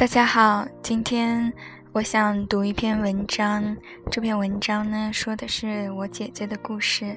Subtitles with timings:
[0.00, 1.52] 大家好，今天
[1.92, 3.76] 我想读一篇文章。
[4.10, 7.14] 这篇文章呢，说的是我姐姐的故事。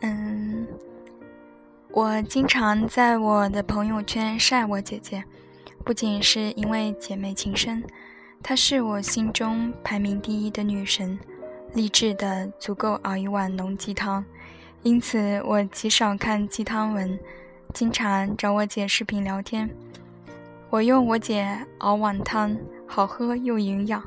[0.00, 0.66] 嗯，
[1.92, 5.22] 我经常在我的朋友圈晒我姐姐，
[5.84, 7.80] 不仅是因为姐妹情深，
[8.42, 11.16] 她是我心中排名第一的女神，
[11.74, 14.24] 励志的足够熬一碗浓鸡汤。
[14.82, 17.16] 因此，我极少看鸡汤文，
[17.72, 19.70] 经常找我姐视频聊天。
[20.70, 22.56] 我用我姐熬碗汤，
[22.86, 24.00] 好喝又营养。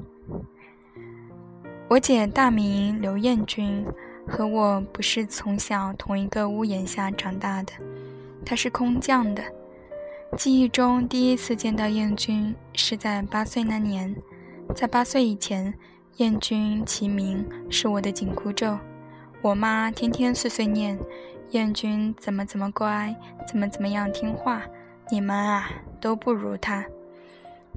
[1.89, 3.85] 我姐大名刘艳君，
[4.25, 7.73] 和我不是从小同一个屋檐下长大的，
[8.45, 9.43] 她是空降的。
[10.37, 14.15] 记忆中第一次见到艳君是在八岁那年，
[14.73, 15.73] 在八岁以前，
[16.15, 18.79] 艳君其名是我的紧箍咒。
[19.41, 20.97] 我妈天天碎碎念，
[21.49, 23.13] 艳君怎么怎么乖，
[23.45, 24.61] 怎么怎么样听话。
[25.11, 25.69] 你们啊，
[26.03, 26.85] 都不如他，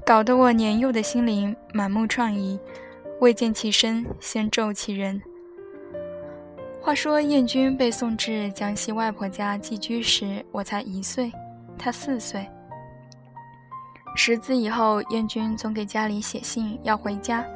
[0.05, 2.58] 搞得我年幼的心灵满目疮痍，
[3.20, 5.22] 未见其身先咒其人。
[6.83, 11.30] 话说燕君被送至江西外婆家寄居时，我才一岁，
[11.78, 12.44] 他四岁。
[14.16, 17.46] 识字以后，燕君总给家里写信要回家，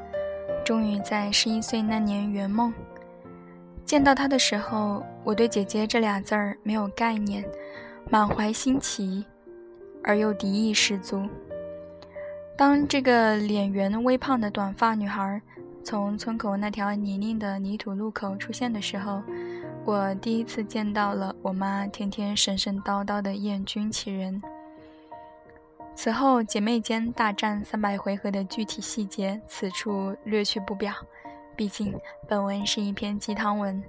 [0.65, 2.73] 终于在十一岁那年圆梦。
[3.85, 7.45] 见到他的时候，我对“姐姐”这俩字儿没有概念，
[8.09, 9.27] 满怀新奇。
[10.03, 11.29] 而又敌意十足。
[12.57, 15.41] 当这个脸圆微胖的短发女孩
[15.83, 19.23] 从村口那条泥泞的泥土路口出现的时候，
[19.85, 24.43] 我第一次见到了我妈天天神神叨叨的厌君其人。
[25.95, 30.93] 此后姐妹间大战三百回合的具体细节，此处略去不表。
[31.57, 31.95] 毕竟
[32.29, 33.83] 本文是一篇鸡汤文，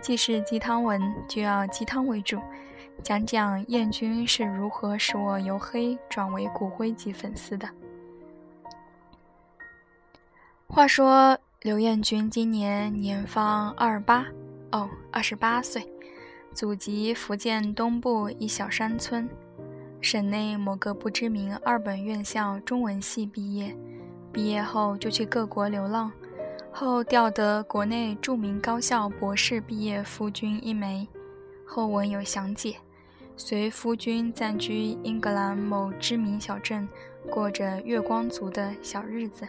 [0.00, 2.38] 既是鸡汤文，就要鸡汤为主。
[3.02, 7.68] 讲讲燕君是如何使我由黑转为骨灰级粉丝的。
[10.66, 14.26] 话说刘彦君今年年方二八，
[14.72, 15.88] 哦，二十八岁，
[16.52, 19.28] 祖籍福建东部一小山村，
[20.02, 23.74] 省内某个不知名二本院校中文系毕业，
[24.30, 26.12] 毕业后就去各国流浪，
[26.70, 31.08] 后调得国内著名高校博士毕业夫君一枚，
[31.64, 32.76] 后文有详解。
[33.40, 36.86] 随夫君暂居英格兰某知名小镇，
[37.30, 39.46] 过着月光族的小日子。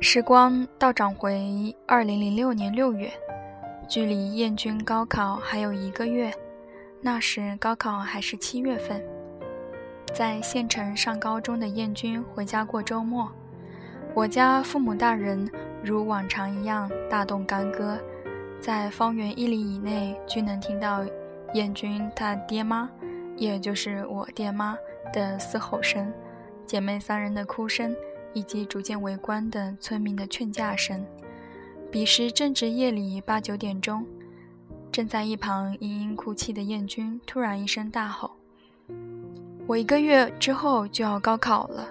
[0.00, 3.10] 时光倒转回二零零六年六月，
[3.88, 6.30] 距离燕君高考还有一个月。
[7.00, 9.02] 那时高考还是七月份，
[10.12, 13.32] 在县城上高中的燕君回家过周末。
[14.12, 15.50] 我家父母大人
[15.82, 17.98] 如往常一样大动干戈。
[18.64, 21.04] 在方圆一里以内，均能听到
[21.52, 22.88] 燕君他爹妈，
[23.36, 24.74] 也就是我爹妈
[25.12, 26.10] 的嘶吼声，
[26.64, 27.94] 姐妹三人的哭声，
[28.32, 31.04] 以及逐渐围观的村民的劝架声。
[31.92, 34.06] 彼时正值夜里八九点钟，
[34.90, 38.30] 正在一旁嘤嘤哭泣的燕君突然一声大吼
[39.68, 41.86] ：“我一个月之后就要高考了，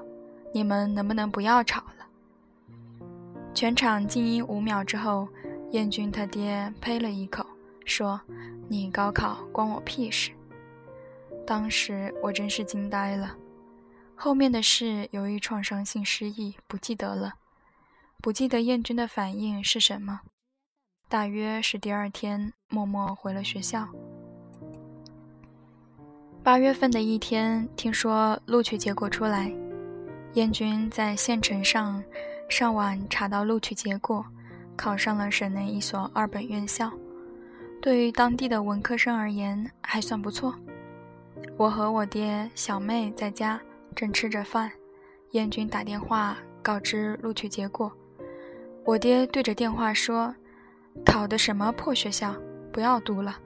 [0.51, 3.05] 你们能不能不要吵了？”
[3.53, 5.28] 全场静音五秒之后。
[5.73, 7.44] 燕军他爹呸了一口，
[7.84, 8.22] 说
[8.69, 10.31] ：“你高考关我屁事。”
[11.47, 13.35] 当时我真是惊呆了。
[14.13, 17.34] 后面的事由于创伤性失忆不记得了，
[18.22, 20.22] 不记得燕军的反应是什么。
[21.09, 23.90] 大约是第二天默默回了学校。
[26.44, 29.51] 八月份的一天，听说录取结果出来，
[30.34, 32.03] 燕军在县城上
[32.47, 34.23] 上网查到录取结果。
[34.75, 36.91] 考上了省内一所二本院校，
[37.81, 40.56] 对于当地的文科生而言还算不错。
[41.57, 43.59] 我和我爹、小妹在家
[43.95, 44.72] 正吃着饭，
[45.31, 47.91] 燕军打电话告知录取结果。
[48.85, 50.34] 我爹对着电话说
[51.05, 52.35] ：“考的什么破学校，
[52.72, 53.37] 不要读了。”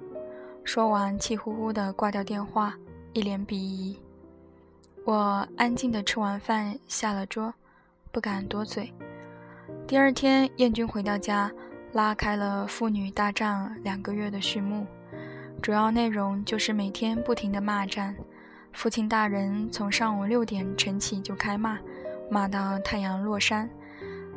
[0.64, 2.74] 说完气呼呼地挂掉电话，
[3.14, 3.98] 一脸鄙夷。
[5.06, 7.54] 我安静地吃完饭，下了桌，
[8.12, 8.92] 不敢多嘴。
[9.88, 11.50] 第二天，燕君回到家，
[11.94, 14.86] 拉开了父女大战两个月的序幕。
[15.62, 18.14] 主要内容就是每天不停的骂战。
[18.74, 21.80] 父亲大人从上午六点晨起就开骂，
[22.30, 23.70] 骂到太阳落山，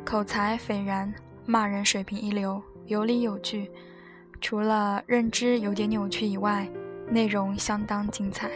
[0.05, 1.13] 口才斐然，
[1.45, 3.69] 骂人水平一流，有理有据。
[4.39, 6.65] 除了认知有点扭曲以外，
[7.09, 8.49] 内容相当精彩，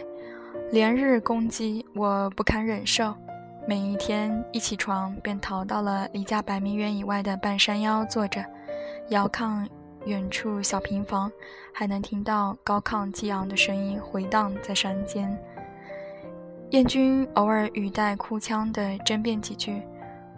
[0.72, 3.14] 连日攻击我不堪忍受。
[3.68, 8.44] 每一天一起床便逃到了离家百米远以外的半山腰坐着，
[9.08, 9.68] 遥看
[10.04, 11.28] 远处小平房，
[11.74, 15.36] 还能听到高亢激昂的声音回荡在山间。
[16.70, 19.82] 燕军偶尔语带哭腔的争辩几句，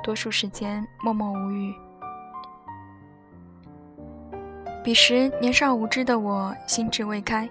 [0.03, 1.75] 多数时间默默无语。
[4.83, 7.47] 彼时年少无知的我，心智未开，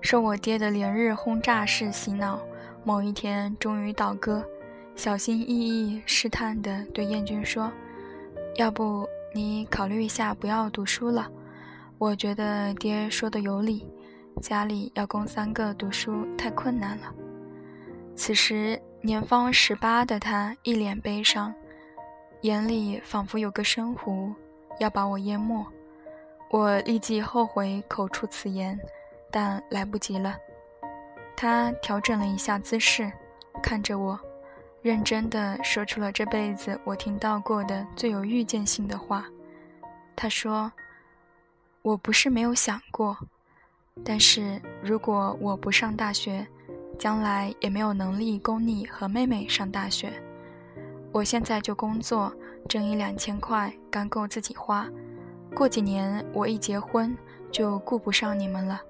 [0.00, 2.40] 受我爹的连日轰炸式洗脑，
[2.82, 4.44] 某一天终于倒戈，
[5.00, 7.72] 小心翼翼、试探地对燕君说
[8.56, 11.26] ：“要不你考虑一下，不要读书了。
[11.96, 13.88] 我觉得爹说的有理，
[14.42, 17.14] 家里要供三个读书太困难了。”
[18.14, 21.54] 此时年方十八的他一脸悲伤，
[22.42, 24.30] 眼里仿佛有个深湖
[24.80, 25.66] 要把我淹没。
[26.50, 28.78] 我立即后悔口出此言，
[29.30, 30.36] 但来不及了。
[31.34, 33.10] 他调整了一下姿势，
[33.62, 34.20] 看着我，
[34.82, 39.26] 认真地说出了这辈子我听到过的最有预见性的话。
[40.16, 40.72] 他说
[41.82, 43.16] ：“我不是没有想过，
[44.04, 46.46] 但是如果我不上大学，
[46.98, 50.12] 将来也没有能力供你和妹妹上大学。
[51.12, 52.32] 我现在就工作，
[52.68, 54.88] 挣一两千块，刚够自己花。”
[55.54, 57.16] 过几年我一结婚
[57.50, 58.80] 就顾不上你们了。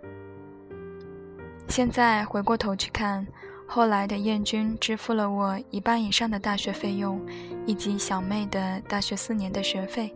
[1.69, 3.26] 现在回过头去看，
[3.72, 7.25] 后来的燕君支付了我一半以上的大学费用，
[7.67, 10.12] 以及小妹的大学四年的学费，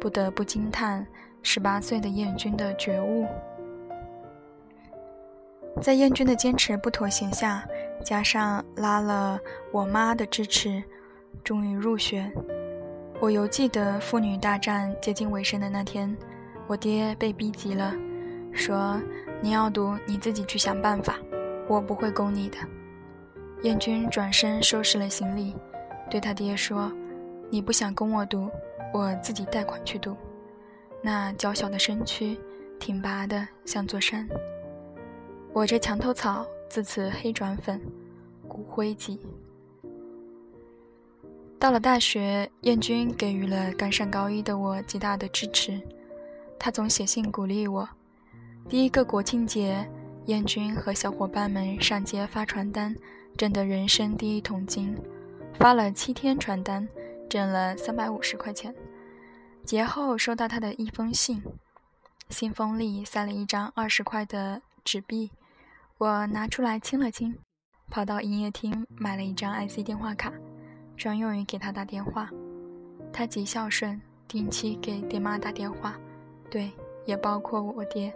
[0.00, 1.04] 不得不惊叹
[1.42, 3.26] 十八岁的燕君的觉悟。
[5.80, 7.66] 在燕君的坚持不妥协下，
[8.04, 9.36] 加上拉了
[9.72, 10.80] 我妈的支持，
[11.42, 12.30] 终于入学。
[13.18, 16.16] 我犹记得妇女大战接近尾声的那天，
[16.68, 17.92] 我爹被逼急了，
[18.52, 18.96] 说
[19.42, 21.18] ：“你要读，你自己去想办法，
[21.66, 22.58] 我不会供你的。”
[23.62, 25.54] 燕君转身收拾了行李，
[26.10, 26.92] 对他爹说
[27.48, 28.50] ：“你不想供我读，
[28.92, 30.16] 我自己贷款去读。”
[31.00, 32.36] 那娇小的身躯
[32.80, 34.28] 挺拔的像座山。
[35.52, 37.80] 我这墙头草自此黑转粉，
[38.48, 39.20] 骨灰级。
[41.56, 45.80] 到了大学，燕君给予了刚上高一的我极大的支持。
[46.58, 47.88] 他总写信鼓励我。
[48.68, 49.88] 第一个国庆节，
[50.26, 52.94] 燕君和小伙伴们上街发传单，
[53.36, 54.96] 挣得人生第一桶金。
[55.54, 56.88] 发了七天传单，
[57.28, 58.74] 挣了三百五十块钱。
[59.64, 61.42] 节后收到他的一封信，
[62.30, 65.30] 信封里塞了一张二十块的纸币，
[65.98, 67.38] 我拿出来亲了亲，
[67.90, 70.32] 跑到营业厅买了一张 IC 电话卡。
[70.96, 72.30] 专用于给他打电话，
[73.12, 75.98] 他极孝顺，定期给爹妈打电话，
[76.50, 76.70] 对，
[77.04, 78.12] 也包括我爹。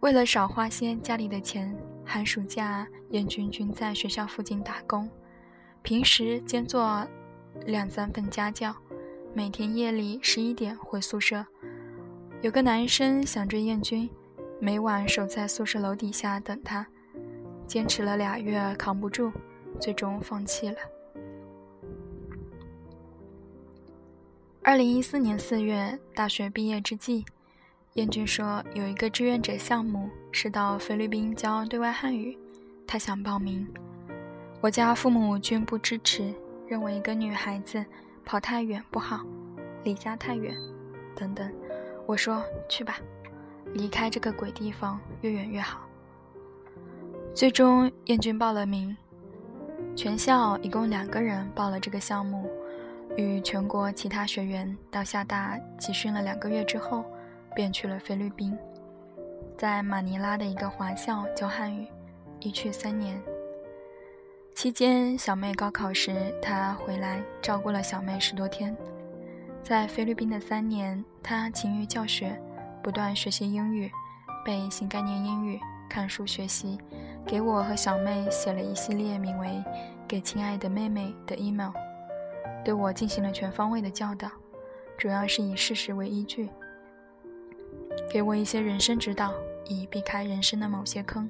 [0.00, 1.74] 为了少花些家里的钱，
[2.06, 5.10] 寒暑假燕君君在学校附近打工，
[5.82, 7.04] 平时兼做
[7.66, 8.74] 两三份家教，
[9.34, 11.44] 每天夜里十一点回宿舍。
[12.42, 14.08] 有个男生想追燕君，
[14.60, 16.86] 每晚守在宿舍楼底下等他，
[17.66, 19.32] 坚持了俩月扛不住，
[19.80, 20.76] 最终放弃了。
[24.62, 27.24] 二零一四年四月，大学毕业之际，
[27.96, 32.36] 燕军说有一个志愿者项目是到菲律宾教对外汉语，
[32.86, 33.66] 他想报名。
[34.60, 36.30] 我家父母均不支持，
[36.68, 37.82] 认为一个女孩子
[38.22, 39.24] 跑太远不好，
[39.82, 40.54] 离家太远，
[41.14, 41.50] 等等。
[42.04, 42.98] 我说去吧，
[43.72, 45.80] 离开这个鬼地方越远越好。
[47.34, 48.94] 最终，燕军报了名，
[49.94, 52.46] 全校一共两个人报了这个项目。
[53.16, 57.02] 与全国其他学员到厦大集训了两个月之后，
[57.56, 58.54] 便去了菲律宾，
[59.56, 61.88] 在马尼拉的一个华校教汉语，
[62.38, 63.18] 一去三年。
[64.54, 68.76] 期间，小妹高考时，他回来照顾了小妹十多天。
[69.62, 72.38] 在菲律宾的三年，他勤于教学，
[72.82, 73.90] 不断学习英语，
[74.44, 75.58] 背新概念英语，
[75.88, 76.78] 看书学习，
[77.24, 79.48] 给我和小妹写了一系列名为
[80.06, 81.72] 《给亲爱的妹妹》的 email。
[82.62, 84.30] 对我进行了全方位的教导，
[84.98, 86.50] 主要是以事实为依据，
[88.10, 89.32] 给我一些人生指导，
[89.66, 91.28] 以避开人生的某些坑。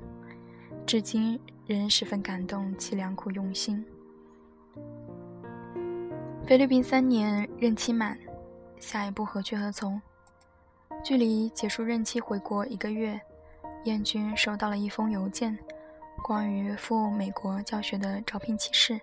[0.87, 3.85] 至今仍十分感动其良苦用心。
[6.47, 8.17] 菲律宾三年任期满，
[8.79, 10.01] 下一步何去何从？
[11.03, 13.21] 距离结束任期回国一个月，
[13.85, 15.59] 燕军收到了一封邮件，
[16.23, 19.01] 关于赴美国教学的招聘启事。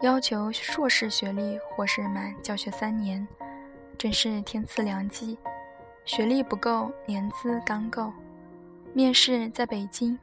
[0.00, 3.26] 要求硕士学历或是满教学三年，
[3.98, 5.36] 真是天赐良机。
[6.04, 8.12] 学历不够，年资刚够。
[8.92, 10.18] 面试在北京，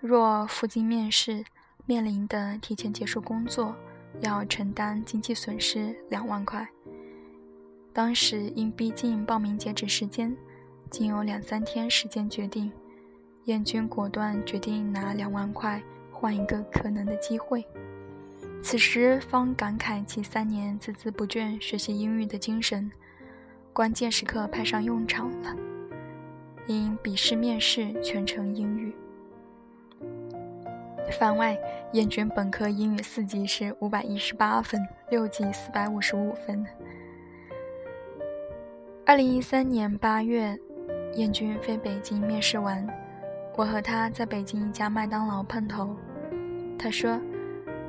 [0.00, 1.44] 若赴京面试，
[1.84, 3.74] 面临的提前结束工作，
[4.20, 6.66] 要承担经济损失两万块。
[7.92, 10.36] 当时因逼近报名截止时间，
[10.90, 12.72] 仅有两三天时间决定，
[13.44, 17.64] 燕君果断决定拿两万块换一个可能的机会。
[18.62, 22.90] 此时方感慨其三年孜孜不倦学习英语的精神，
[23.76, 25.54] 关键时刻派上用场了。
[26.66, 28.96] 因笔试面试全程英语。
[31.20, 31.54] 番外，
[31.92, 34.80] 燕军本科英语四级是五百一十八分，
[35.10, 36.64] 六级四百五十五分。
[39.04, 40.58] 二零一三年八月，
[41.12, 42.88] 燕军飞北京面试完，
[43.58, 45.94] 我和他在北京一家麦当劳碰头。
[46.78, 47.20] 他说：“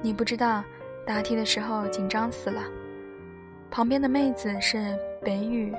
[0.03, 0.61] 你不知道，
[1.05, 2.61] 答题的时候紧张死了。
[3.71, 5.75] 旁边的妹子是北语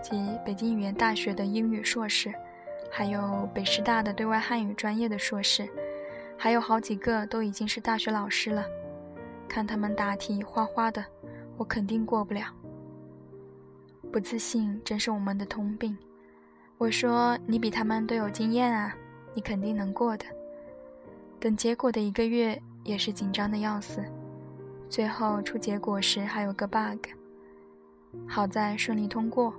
[0.00, 2.32] 及北京语言大学的英语硕士，
[2.90, 5.68] 还有北师大的对外汉语专业的硕士。”
[6.34, 8.64] 还有好几个都已经是大学老师了，
[9.46, 11.04] 看他们答题哗哗的，
[11.58, 12.46] 我肯定过不了。
[14.10, 15.94] 不自信真是我们的通病。
[16.78, 18.96] 我说你比他们都有经验啊，
[19.34, 20.24] 你肯定能过的。
[21.38, 24.02] 等结果的一个月也是紧张的要死，
[24.88, 27.08] 最后出结果时还有个 bug，
[28.28, 29.54] 好在顺利通过。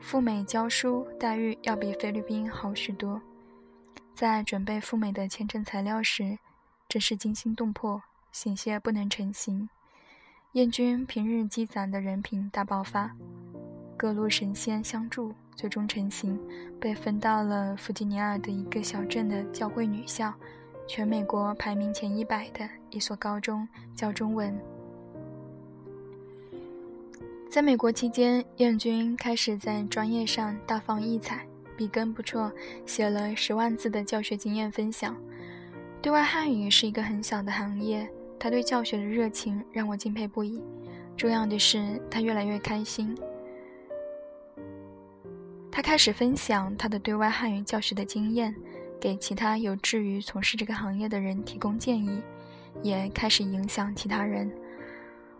[0.00, 3.20] 赴美教书待遇要比菲律宾好许多。
[4.14, 6.38] 在准备赴美的签证材料时，
[6.88, 9.68] 真是惊心动魄，险些不能成行。
[10.52, 13.10] 燕军平日积攒的人品大爆发，
[13.96, 16.38] 各路神仙相助，最终成行，
[16.80, 20.34] 被分到了弗吉尼亚的一个小镇的教会女校，
[20.86, 24.60] 全美国排名前一百的一所高中教中文。
[27.52, 31.46] 在美国期间，燕军开始在专业上大放异彩。
[31.76, 32.50] 笔耕不辍，
[32.86, 35.14] 写了十万字的教学经验分享。
[36.00, 40.62] 对外汉语是一个很小的行业，他对教学的热情让我敬佩不已。
[41.14, 43.14] 重要的是，他越来越开心。
[45.70, 48.54] 他开始分享他的对外汉语教学的经验，
[48.98, 52.22] 给其他有志于从事这个行业的人提供建议，
[52.82, 54.50] 也开始影响其他人。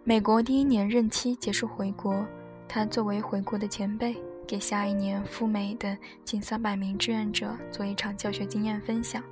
[0.04, 2.26] 美国第一年任期结束回国，
[2.68, 4.16] 他作为回国的前辈。
[4.44, 9.22] 给下一年赴美的近三百名志愿者做一场教学经验分享。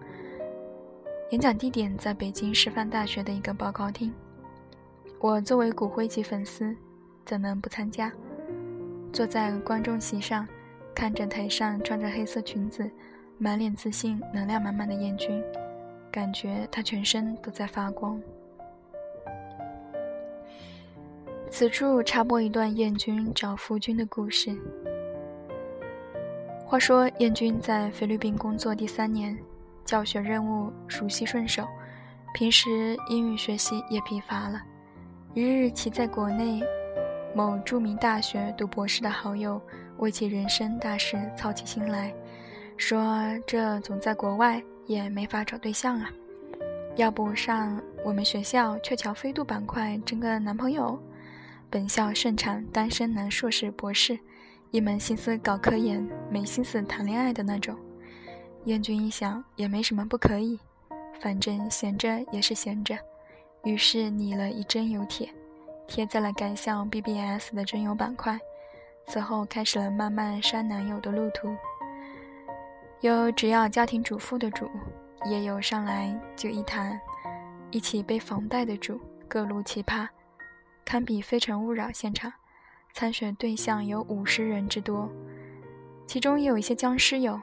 [1.31, 4.15] 演讲地点在北京师范大学的一个报告厅。
[5.19, 6.75] 我作为骨灰级粉丝，
[7.27, 8.11] 怎能不参加？
[9.13, 10.47] 坐在观众席上，
[10.95, 12.89] 看着台上穿着黑色裙子、
[13.37, 15.43] 满脸自信、能量满满的燕君，
[16.11, 18.19] 感觉他全身都在发光。
[21.51, 24.57] 此处插播一段燕君找夫君的故事。
[26.65, 29.37] 话说，燕军在菲律宾工作第三年，
[29.85, 31.67] 教学任务熟悉顺手，
[32.35, 34.63] 平时英语学习也疲乏了。
[35.35, 36.63] 一日，其在国内
[37.35, 39.61] 某著名大学读博士的好友
[39.99, 42.15] 为其人生大事操起心来，
[42.77, 43.05] 说
[43.45, 46.09] ：“这总在国外也没法找对象啊，
[46.95, 50.97] 要不上我们学校鹊桥飞渡板块争个男朋友？
[51.71, 54.19] 本校盛产单身男硕士、博士。”
[54.73, 57.77] 一门心思搞科研，没心思谈恋爱的那种。
[58.67, 60.61] 燕君一想，也没什么不可以，
[61.21, 62.97] 反正闲着也是闲着，
[63.65, 65.29] 于是拟了一针有帖，
[65.89, 68.39] 贴在了该校 BBS 的真友板块。
[69.09, 71.53] 此后开始了漫漫删男友的路途。
[73.01, 74.71] 有只要家庭主妇的主，
[75.25, 77.01] 也有上来就一谈，
[77.73, 80.07] 一起背房贷的主，各路奇葩，
[80.91, 82.33] 堪比非诚勿扰现场。
[82.93, 85.09] 参选对象有五十人之多，
[86.05, 87.41] 其中也有一些僵尸友，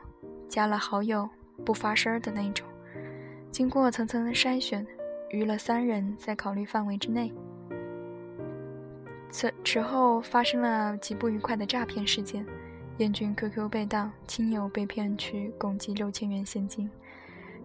[0.50, 1.30] 加了好友
[1.66, 2.68] 不发声的那种。
[3.50, 4.86] 经过层层的筛选，
[5.30, 7.32] 余了三人在考虑范围之内。
[9.30, 12.46] 此此后发生了极不愉快的诈骗事件，
[12.98, 16.92] 燕军 QQ 被盗，亲友被骗去共计六千元现金。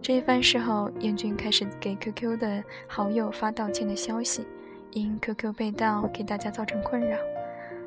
[0.01, 4.47] 这一番事后，燕军开始给 QQ 的好友发道歉的消息，
[4.93, 7.17] 因 QQ 被盗给大家造成困扰。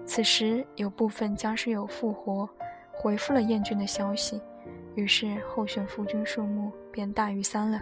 [0.04, 2.48] 此时有部分僵尸友复活，
[2.92, 4.40] 回复了燕军的消息，
[4.94, 7.80] 于是候选夫君数目便大于三了。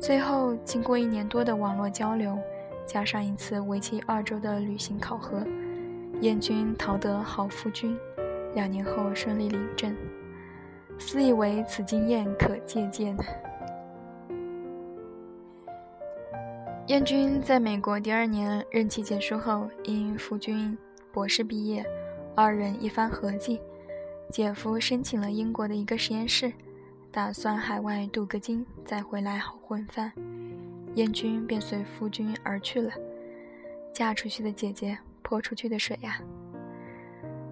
[0.00, 2.38] 最后经过一年多的网络交流，
[2.86, 5.44] 加上一次为期二周的旅行考核，
[6.20, 7.96] 燕军讨得好夫君，
[8.54, 9.96] 两年后顺利领证。
[10.98, 13.16] 私以为此经验可借鉴。
[16.88, 20.76] 燕军在美国第二年任期结束后，因夫君。
[21.12, 21.82] 博士毕业，
[22.34, 23.58] 二人一番合计，
[24.30, 26.52] 姐夫申请了英国的一个实验室，
[27.10, 30.12] 打算海外镀个金再回来好混饭。
[30.94, 32.92] 燕君便随夫君而去了。
[33.92, 36.20] 嫁出去的姐姐泼出去的水呀。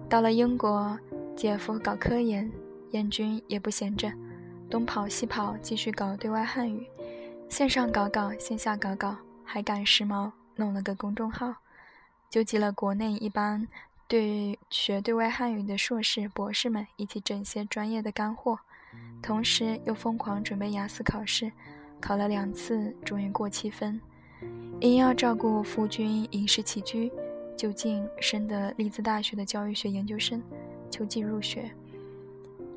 [0.07, 0.95] 到了英国，
[1.35, 2.51] 姐夫搞科研，
[2.91, 4.11] 燕君也不闲着，
[4.69, 6.85] 东跑西跑，继续搞对外汉语。
[7.53, 11.53] 线上搞搞，线下搞搞，还赶时髦，弄了个公众号，
[12.27, 13.67] 纠集了国内一帮
[14.07, 18.57] 对学对外汉语的硕士、博士们一起整些专业的干货，
[19.21, 21.51] 同时又疯狂准备雅思考试，
[22.01, 24.01] 考了两次，终于过七分。
[24.81, 27.11] 因要照顾夫君饮食起居，
[27.55, 30.41] 就近升的利兹大学的教育学研究生，
[30.89, 31.69] 秋季入学。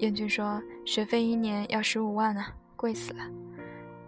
[0.00, 3.24] 燕君说学费一年要十五万啊，贵死了。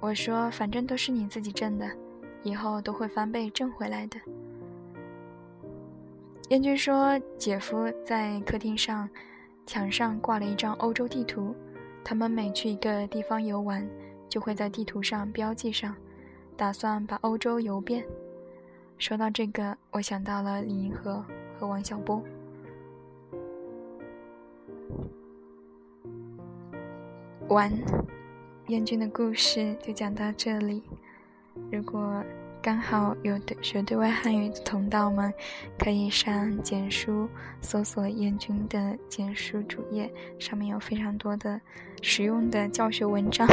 [0.00, 1.88] 我说反正都是你自己挣的，
[2.42, 4.18] 以后都会翻倍挣回来的。
[6.50, 9.08] 燕君说姐夫在客厅上
[9.66, 11.54] 墙上挂了一张欧洲地图，
[12.02, 13.86] 他们每去一个地方游玩，
[14.28, 15.94] 就会在地图上标记上。
[16.56, 18.04] 打算把欧洲游遍。
[18.98, 21.24] 说到这个，我想到了李银河
[21.56, 22.20] 和王小波。
[27.46, 27.72] 完，
[28.68, 30.82] 燕军的故事就讲到这里。
[31.72, 32.22] 如果
[32.60, 35.32] 刚好有对学对外汉语的同道们，
[35.78, 37.26] 可以上简书
[37.62, 41.58] 搜索燕军的简书主页，上面有非常多的
[42.02, 43.48] 实用的教学文章。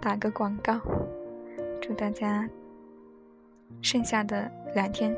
[0.00, 0.80] 打个广告。
[1.80, 2.48] 祝大家
[3.80, 5.16] 剩下的两天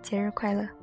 [0.00, 0.79] 节日快乐！